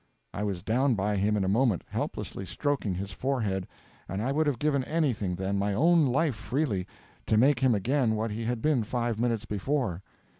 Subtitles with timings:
[0.33, 3.67] I was down by him in a moment, helplessly stroking his forehead;
[4.09, 6.87] and I would have given anything then my own life freely
[7.27, 10.01] to make him again what he had been five minutes before.